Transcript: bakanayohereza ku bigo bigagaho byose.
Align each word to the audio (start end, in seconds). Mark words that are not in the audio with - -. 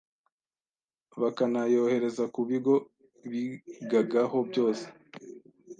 bakanayohereza 1.21 2.23
ku 2.33 2.41
bigo 2.49 2.75
bigagaho 3.31 4.37
byose. 4.49 4.85